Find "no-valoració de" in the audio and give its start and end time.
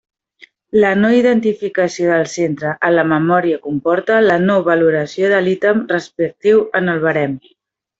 4.49-5.47